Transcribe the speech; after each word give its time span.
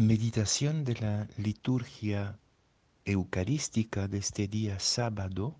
Meditación 0.00 0.82
de 0.82 0.94
la 0.94 1.28
liturgia 1.36 2.38
eucarística 3.04 4.08
de 4.08 4.16
este 4.16 4.48
día 4.48 4.80
sábado 4.80 5.54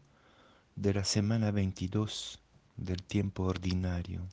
de 0.76 0.94
la 0.94 1.04
semana 1.04 1.50
22 1.50 2.40
del 2.78 3.02
tiempo 3.02 3.42
ordinario. 3.42 4.26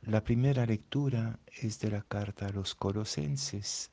La 0.00 0.24
primera 0.24 0.64
lectura 0.64 1.38
es 1.60 1.80
de 1.80 1.90
la 1.90 2.00
carta 2.00 2.46
a 2.46 2.50
los 2.50 2.74
Colosenses, 2.74 3.90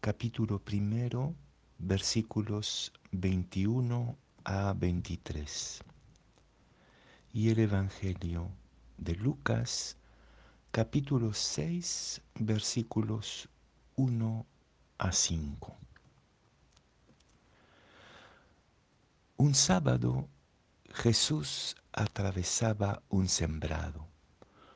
capítulo 0.00 0.60
primero, 0.60 1.34
versículos 1.78 2.92
21 3.10 4.16
a 4.44 4.74
23. 4.74 5.82
Y 7.32 7.50
el 7.50 7.58
Evangelio 7.58 8.48
de 8.96 9.16
Lucas, 9.16 9.96
capítulo 10.70 11.34
6, 11.34 12.22
versículos 12.36 13.48
1 13.96 14.46
a 14.98 15.12
5. 15.12 15.76
Un 19.36 19.54
sábado 19.54 20.28
Jesús 20.92 21.76
atravesaba 21.92 23.02
un 23.08 23.28
sembrado. 23.28 24.08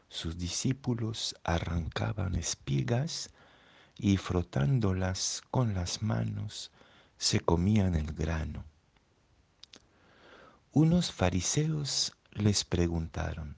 Sus 0.08 0.38
discípulos 0.38 1.34
arrancaban 1.42 2.36
espigas 2.36 3.30
y 3.96 4.18
frotándolas 4.18 5.42
con 5.50 5.74
las 5.74 6.00
manos 6.00 6.70
se 7.16 7.40
comían 7.40 7.96
el 7.96 8.12
grano. 8.12 8.64
Unos 10.70 11.10
fariseos 11.10 12.12
les 12.30 12.64
preguntaron, 12.64 13.56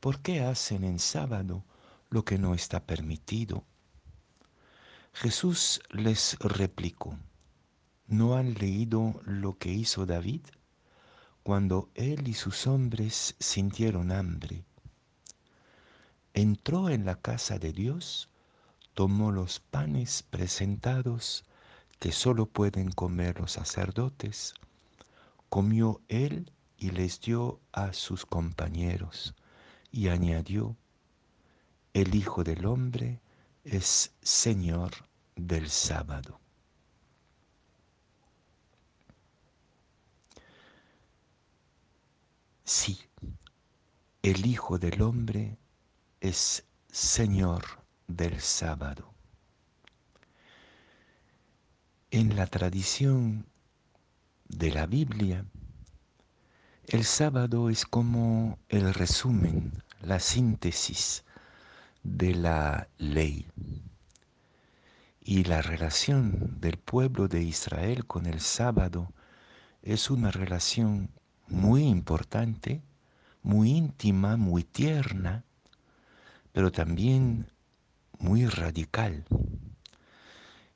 ¿por 0.00 0.20
qué 0.20 0.40
hacen 0.40 0.82
en 0.82 0.98
sábado 0.98 1.62
lo 2.08 2.24
que 2.24 2.38
no 2.38 2.54
está 2.54 2.86
permitido? 2.86 3.66
Jesús 5.18 5.80
les 5.92 6.36
replicó, 6.40 7.18
¿no 8.06 8.36
han 8.36 8.52
leído 8.52 9.18
lo 9.24 9.56
que 9.56 9.72
hizo 9.72 10.04
David 10.04 10.42
cuando 11.42 11.88
él 11.94 12.28
y 12.28 12.34
sus 12.34 12.66
hombres 12.66 13.34
sintieron 13.40 14.12
hambre? 14.12 14.66
Entró 16.34 16.90
en 16.90 17.06
la 17.06 17.14
casa 17.14 17.58
de 17.58 17.72
Dios, 17.72 18.28
tomó 18.92 19.32
los 19.32 19.58
panes 19.58 20.22
presentados 20.22 21.46
que 21.98 22.12
solo 22.12 22.44
pueden 22.44 22.92
comer 22.92 23.40
los 23.40 23.52
sacerdotes, 23.52 24.52
comió 25.48 26.02
él 26.08 26.52
y 26.76 26.90
les 26.90 27.22
dio 27.22 27.58
a 27.72 27.94
sus 27.94 28.26
compañeros, 28.26 29.34
y 29.90 30.08
añadió, 30.08 30.76
el 31.94 32.14
Hijo 32.14 32.44
del 32.44 32.66
Hombre 32.66 33.22
es 33.66 34.12
Señor 34.22 34.92
del 35.34 35.68
sábado. 35.68 36.40
Sí, 42.62 42.98
el 44.22 44.46
Hijo 44.46 44.78
del 44.78 45.02
Hombre 45.02 45.58
es 46.20 46.64
Señor 46.90 47.64
del 48.06 48.40
sábado. 48.40 49.12
En 52.12 52.36
la 52.36 52.46
tradición 52.46 53.46
de 54.48 54.70
la 54.70 54.86
Biblia, 54.86 55.44
el 56.86 57.04
sábado 57.04 57.68
es 57.68 57.84
como 57.84 58.60
el 58.68 58.94
resumen, 58.94 59.82
la 60.00 60.20
síntesis 60.20 61.25
de 62.06 62.34
la 62.34 62.88
ley. 62.98 63.46
Y 65.20 65.44
la 65.44 65.60
relación 65.60 66.60
del 66.60 66.78
pueblo 66.78 67.26
de 67.26 67.42
Israel 67.42 68.06
con 68.06 68.26
el 68.26 68.40
sábado 68.40 69.12
es 69.82 70.08
una 70.10 70.30
relación 70.30 71.10
muy 71.48 71.82
importante, 71.82 72.82
muy 73.42 73.70
íntima, 73.70 74.36
muy 74.36 74.62
tierna, 74.62 75.44
pero 76.52 76.70
también 76.70 77.50
muy 78.18 78.46
radical. 78.46 79.24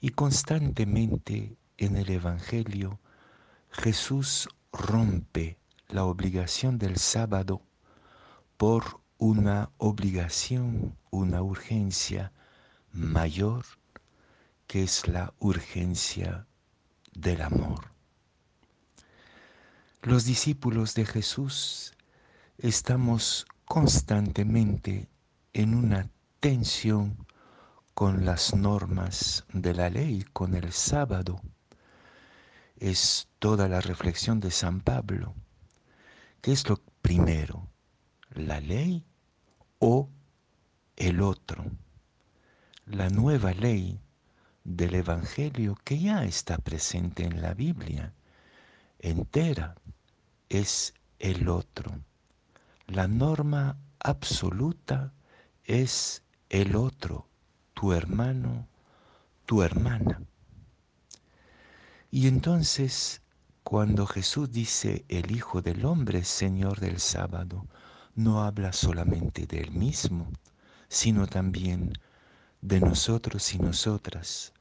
Y 0.00 0.10
constantemente 0.10 1.56
en 1.78 1.96
el 1.96 2.10
Evangelio 2.10 2.98
Jesús 3.70 4.48
rompe 4.72 5.58
la 5.88 6.04
obligación 6.04 6.78
del 6.78 6.96
sábado 6.96 7.62
por 8.56 9.00
una 9.20 9.70
obligación, 9.76 10.96
una 11.10 11.42
urgencia 11.42 12.32
mayor 12.90 13.66
que 14.66 14.82
es 14.82 15.06
la 15.08 15.34
urgencia 15.38 16.46
del 17.12 17.42
amor. 17.42 17.92
Los 20.00 20.24
discípulos 20.24 20.94
de 20.94 21.04
Jesús 21.04 21.92
estamos 22.56 23.44
constantemente 23.66 25.10
en 25.52 25.74
una 25.74 26.08
tensión 26.40 27.26
con 27.92 28.24
las 28.24 28.54
normas 28.54 29.44
de 29.52 29.74
la 29.74 29.90
ley, 29.90 30.24
con 30.32 30.54
el 30.54 30.72
sábado. 30.72 31.42
Es 32.78 33.28
toda 33.38 33.68
la 33.68 33.82
reflexión 33.82 34.40
de 34.40 34.50
San 34.50 34.80
Pablo. 34.80 35.34
¿Qué 36.40 36.52
es 36.52 36.66
lo 36.66 36.78
primero? 37.02 37.68
¿La 38.30 38.60
ley 38.60 39.04
o 39.80 40.08
el 40.94 41.20
otro? 41.20 41.64
La 42.86 43.08
nueva 43.10 43.52
ley 43.52 44.00
del 44.62 44.94
Evangelio 44.94 45.76
que 45.82 45.98
ya 45.98 46.24
está 46.24 46.56
presente 46.58 47.24
en 47.24 47.42
la 47.42 47.54
Biblia 47.54 48.14
entera 49.00 49.74
es 50.48 50.94
el 51.18 51.48
otro. 51.48 51.92
La 52.86 53.08
norma 53.08 53.78
absoluta 53.98 55.12
es 55.64 56.22
el 56.48 56.76
otro, 56.76 57.28
tu 57.74 57.92
hermano, 57.92 58.66
tu 59.46 59.62
hermana. 59.62 60.22
Y 62.10 62.26
entonces, 62.26 63.22
cuando 63.62 64.06
Jesús 64.06 64.50
dice 64.50 65.04
el 65.08 65.30
Hijo 65.30 65.62
del 65.62 65.84
Hombre, 65.84 66.24
Señor 66.24 66.80
del 66.80 66.98
sábado, 66.98 67.66
no 68.22 68.42
habla 68.42 68.72
solamente 68.72 69.46
de 69.46 69.60
él 69.60 69.70
mismo, 69.70 70.28
sino 70.88 71.26
también 71.26 71.94
de 72.60 72.78
nosotros 72.80 73.54
y 73.54 73.58
nosotras. 73.58 74.52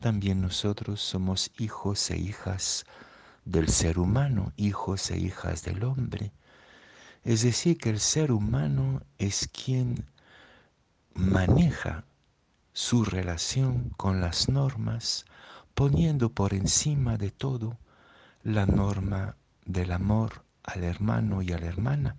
También 0.00 0.42
nosotros 0.42 1.00
somos 1.00 1.50
hijos 1.58 2.10
e 2.10 2.18
hijas 2.18 2.84
del 3.46 3.68
ser 3.68 3.98
humano, 3.98 4.52
hijos 4.56 5.10
e 5.10 5.18
hijas 5.18 5.62
del 5.62 5.84
hombre. 5.84 6.32
Es 7.24 7.42
decir, 7.42 7.78
que 7.78 7.88
el 7.88 8.00
ser 8.00 8.30
humano 8.32 9.02
es 9.16 9.48
quien 9.48 10.04
maneja 11.14 12.04
su 12.74 13.04
relación 13.04 13.90
con 13.96 14.20
las 14.20 14.50
normas, 14.50 15.24
poniendo 15.74 16.28
por 16.30 16.52
encima 16.52 17.16
de 17.16 17.30
todo 17.30 17.78
la 18.42 18.66
norma 18.66 19.36
del 19.64 19.92
amor 19.92 20.44
al 20.62 20.84
hermano 20.84 21.40
y 21.40 21.52
a 21.52 21.58
la 21.58 21.66
hermana, 21.66 22.16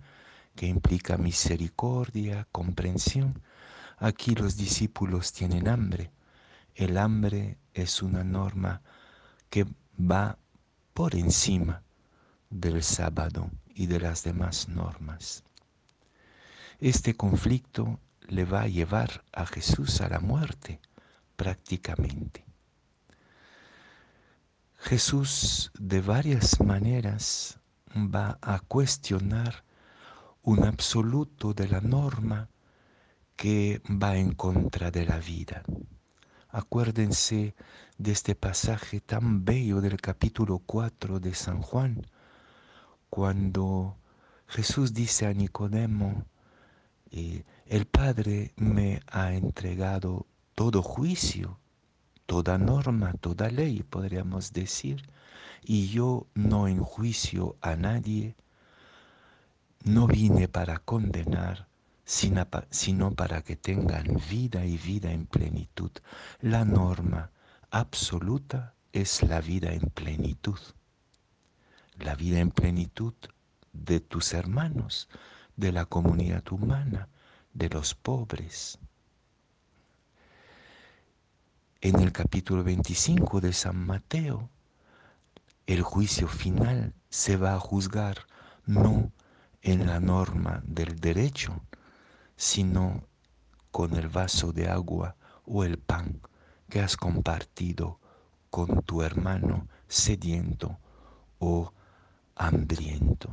que 0.58 0.66
implica 0.66 1.16
misericordia, 1.16 2.46
comprensión, 2.50 3.40
Aquí 4.00 4.36
los 4.36 4.56
discípulos 4.56 5.32
tienen 5.32 5.68
hambre. 5.68 6.12
El 6.76 6.98
hambre 6.98 7.58
es 7.74 8.00
una 8.00 8.22
norma 8.22 8.80
que 9.50 9.66
va 10.00 10.38
por 10.94 11.16
encima 11.16 11.82
del 12.48 12.84
sábado 12.84 13.50
y 13.74 13.86
de 13.86 13.98
las 13.98 14.22
demás 14.22 14.68
normas. 14.68 15.42
Este 16.78 17.16
conflicto 17.16 17.98
le 18.28 18.44
va 18.44 18.62
a 18.62 18.68
llevar 18.68 19.24
a 19.32 19.46
Jesús 19.46 20.00
a 20.00 20.08
la 20.08 20.20
muerte 20.20 20.80
prácticamente. 21.34 22.44
Jesús 24.78 25.72
de 25.76 26.00
varias 26.00 26.60
maneras 26.60 27.58
va 27.96 28.38
a 28.40 28.60
cuestionar 28.60 29.64
un 30.42 30.64
absoluto 30.64 31.54
de 31.54 31.68
la 31.68 31.80
norma 31.80 32.48
que 33.36 33.80
va 33.88 34.16
en 34.16 34.32
contra 34.32 34.90
de 34.90 35.04
la 35.04 35.18
vida. 35.18 35.62
Acuérdense 36.48 37.54
de 37.98 38.12
este 38.12 38.34
pasaje 38.34 39.00
tan 39.00 39.44
bello 39.44 39.80
del 39.80 40.00
capítulo 40.00 40.60
4 40.60 41.20
de 41.20 41.34
San 41.34 41.62
Juan, 41.62 42.06
cuando 43.10 43.96
Jesús 44.46 44.94
dice 44.94 45.26
a 45.26 45.32
Nicodemo, 45.32 46.24
eh, 47.10 47.44
el 47.66 47.86
Padre 47.86 48.52
me 48.56 49.00
ha 49.06 49.34
entregado 49.34 50.26
todo 50.54 50.82
juicio, 50.82 51.58
toda 52.26 52.58
norma, 52.58 53.12
toda 53.14 53.50
ley, 53.50 53.82
podríamos 53.82 54.52
decir, 54.52 55.08
y 55.62 55.88
yo 55.88 56.26
no 56.34 56.68
enjuicio 56.68 57.56
a 57.60 57.76
nadie, 57.76 58.36
no 59.84 60.06
vine 60.06 60.48
para 60.48 60.78
condenar, 60.78 61.68
sino 62.04 63.12
para 63.14 63.42
que 63.42 63.56
tengan 63.56 64.20
vida 64.30 64.64
y 64.64 64.76
vida 64.78 65.12
en 65.12 65.26
plenitud. 65.26 65.90
La 66.40 66.64
norma 66.64 67.30
absoluta 67.70 68.74
es 68.92 69.22
la 69.22 69.40
vida 69.40 69.72
en 69.72 69.90
plenitud. 69.90 70.58
La 71.98 72.14
vida 72.14 72.38
en 72.38 72.50
plenitud 72.50 73.14
de 73.72 74.00
tus 74.00 74.32
hermanos, 74.32 75.08
de 75.56 75.72
la 75.72 75.84
comunidad 75.84 76.44
humana, 76.50 77.08
de 77.52 77.68
los 77.68 77.94
pobres. 77.94 78.78
En 81.80 82.00
el 82.00 82.12
capítulo 82.12 82.64
25 82.64 83.40
de 83.40 83.52
San 83.52 83.76
Mateo, 83.76 84.48
el 85.66 85.82
juicio 85.82 86.26
final 86.26 86.94
se 87.10 87.36
va 87.36 87.54
a 87.54 87.60
juzgar 87.60 88.26
no 88.64 89.12
en 89.62 89.86
la 89.86 90.00
norma 90.00 90.62
del 90.64 90.98
derecho, 91.00 91.62
sino 92.36 93.04
con 93.70 93.94
el 93.94 94.08
vaso 94.08 94.52
de 94.52 94.68
agua 94.68 95.16
o 95.44 95.64
el 95.64 95.78
pan 95.78 96.20
que 96.68 96.80
has 96.80 96.96
compartido 96.96 98.00
con 98.50 98.82
tu 98.82 99.02
hermano 99.02 99.68
sediento 99.88 100.78
o 101.38 101.72
hambriento. 102.34 103.30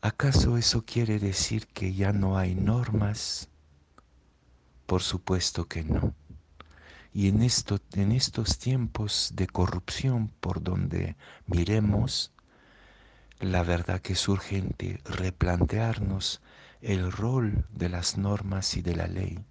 ¿Acaso 0.00 0.56
eso 0.56 0.84
quiere 0.84 1.18
decir 1.20 1.68
que 1.68 1.94
ya 1.94 2.12
no 2.12 2.36
hay 2.36 2.56
normas? 2.56 3.48
Por 4.86 5.02
supuesto 5.02 5.68
que 5.68 5.84
no. 5.84 6.14
Y 7.14 7.28
en, 7.28 7.42
esto, 7.42 7.78
en 7.92 8.10
estos 8.10 8.58
tiempos 8.58 9.32
de 9.34 9.46
corrupción 9.46 10.28
por 10.40 10.62
donde 10.62 11.16
miremos, 11.46 12.31
la 13.42 13.64
verdad 13.64 14.00
que 14.00 14.12
es 14.12 14.28
urgente 14.28 15.00
replantearnos 15.04 16.40
el 16.80 17.10
rol 17.10 17.66
de 17.72 17.88
las 17.88 18.16
normas 18.16 18.76
y 18.76 18.82
de 18.82 18.94
la 18.94 19.08
ley. 19.08 19.44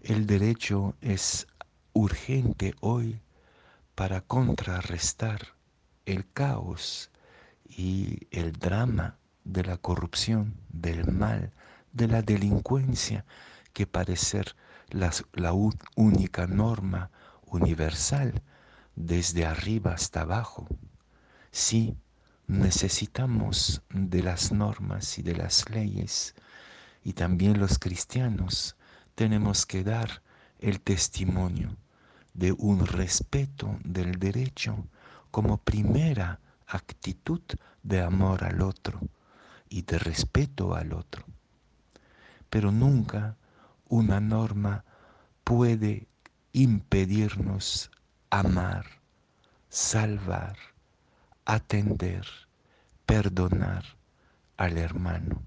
El 0.00 0.26
derecho 0.26 0.96
es 1.02 1.46
urgente 1.92 2.74
hoy 2.80 3.20
para 3.94 4.22
contrarrestar 4.22 5.54
el 6.06 6.26
caos 6.32 7.10
y 7.68 8.26
el 8.30 8.52
drama 8.52 9.18
de 9.44 9.62
la 9.62 9.76
corrupción, 9.76 10.54
del 10.70 11.12
mal, 11.12 11.52
de 11.92 12.08
la 12.08 12.22
delincuencia, 12.22 13.26
que 13.74 13.86
parece 13.86 14.24
ser 14.24 14.56
la, 14.88 15.12
la 15.34 15.52
única 15.94 16.46
norma 16.46 17.10
universal 17.44 18.42
desde 18.96 19.44
arriba 19.44 19.92
hasta 19.92 20.22
abajo. 20.22 20.66
Sí, 21.50 21.96
necesitamos 22.46 23.82
de 23.90 24.22
las 24.22 24.52
normas 24.52 25.18
y 25.18 25.22
de 25.22 25.36
las 25.36 25.68
leyes 25.70 26.34
y 27.02 27.12
también 27.12 27.58
los 27.58 27.78
cristianos 27.78 28.76
tenemos 29.14 29.66
que 29.66 29.84
dar 29.84 30.22
el 30.58 30.80
testimonio 30.80 31.76
de 32.32 32.52
un 32.52 32.86
respeto 32.86 33.78
del 33.84 34.18
derecho 34.18 34.86
como 35.30 35.58
primera 35.58 36.40
actitud 36.66 37.42
de 37.82 38.00
amor 38.00 38.44
al 38.44 38.62
otro 38.62 39.00
y 39.68 39.82
de 39.82 39.98
respeto 39.98 40.74
al 40.74 40.92
otro. 40.92 41.24
Pero 42.50 42.72
nunca 42.72 43.36
una 43.88 44.20
norma 44.20 44.84
puede 45.44 46.08
impedirnos 46.52 47.90
amar, 48.30 48.86
salvar, 49.68 50.56
atender, 51.44 52.26
perdonar 53.06 53.84
al 54.56 54.78
hermano. 54.78 55.42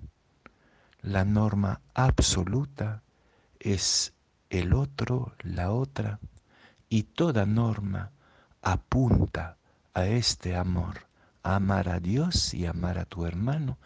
La 1.02 1.26
norma 1.26 1.82
absoluta 1.94 3.02
es 3.60 4.14
el 4.50 4.74
otro, 4.74 5.34
la 5.42 5.72
otra, 5.72 6.20
y 6.90 7.04
toda 7.04 7.46
norma 7.46 8.12
apunta 8.62 9.58
a 9.94 10.06
este 10.06 10.56
amor, 10.56 11.08
amar 11.44 11.90
a 11.90 12.00
Dios 12.00 12.54
y 12.54 12.66
amar 12.66 12.98
a 12.98 13.06
tu 13.06 13.26
hermano. 13.26 13.78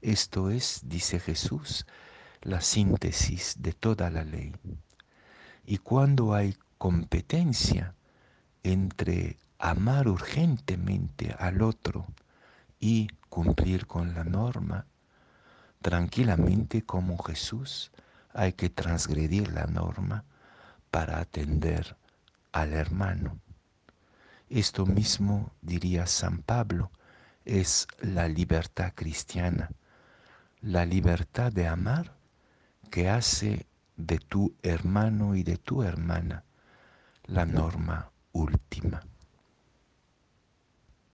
Esto 0.00 0.50
es, 0.50 0.80
dice 0.84 1.20
Jesús, 1.20 1.86
la 2.42 2.60
síntesis 2.60 3.56
de 3.58 3.72
toda 3.72 4.10
la 4.10 4.24
ley. 4.24 4.52
Y 5.64 5.78
cuando 5.78 6.34
hay 6.34 6.56
competencia 6.78 7.94
entre 8.62 9.38
amar 9.60 10.08
urgentemente 10.08 11.36
al 11.38 11.60
otro 11.60 12.06
y 12.80 13.08
cumplir 13.28 13.86
con 13.86 14.14
la 14.14 14.24
norma, 14.24 14.86
tranquilamente 15.82 16.82
como 16.82 17.18
Jesús, 17.18 17.92
hay 18.32 18.54
que 18.54 18.70
transgredir 18.70 19.52
la 19.52 19.66
norma 19.66 20.24
para 20.90 21.20
atender 21.20 21.96
al 22.52 22.72
hermano. 22.72 23.38
Esto 24.48 24.86
mismo, 24.86 25.52
diría 25.60 26.06
San 26.06 26.38
Pablo, 26.38 26.90
es 27.44 27.86
la 28.00 28.28
libertad 28.28 28.92
cristiana, 28.94 29.70
la 30.62 30.86
libertad 30.86 31.52
de 31.52 31.68
amar 31.68 32.14
que 32.90 33.10
hace 33.10 33.66
de 33.96 34.18
tu 34.18 34.54
hermano 34.62 35.36
y 35.36 35.42
de 35.42 35.58
tu 35.58 35.82
hermana 35.82 36.44
la 37.26 37.44
norma 37.44 38.10
última. 38.32 39.02